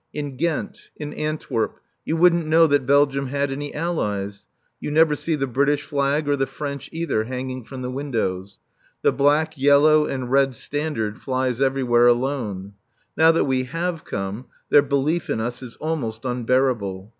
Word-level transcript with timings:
In 0.13 0.35
Ghent, 0.35 0.89
in 0.97 1.13
Antwerp, 1.13 1.79
you 2.05 2.17
wouldn't 2.17 2.47
know 2.47 2.65
that 2.65 2.87
Belgium 2.87 3.27
had 3.27 3.51
any 3.51 3.71
allies; 3.71 4.47
you 4.79 4.89
never 4.89 5.13
see 5.15 5.35
the 5.35 5.45
British 5.45 5.83
flag, 5.83 6.27
or 6.27 6.35
the 6.35 6.47
French 6.47 6.89
either, 6.91 7.25
hanging 7.25 7.63
from 7.63 7.83
the 7.83 7.91
windows. 7.91 8.57
The 9.03 9.11
black, 9.11 9.59
yellow 9.59 10.05
and 10.07 10.31
red 10.31 10.55
standard 10.55 11.21
flies 11.21 11.61
everywhere 11.61 12.07
alone. 12.07 12.73
Now 13.15 13.31
that 13.33 13.45
we 13.45 13.65
have 13.65 14.03
come, 14.03 14.45
their 14.71 14.81
belief 14.81 15.29
in 15.29 15.39
us 15.39 15.61
is 15.61 15.75
almost 15.75 16.25
unbearable. 16.25 17.09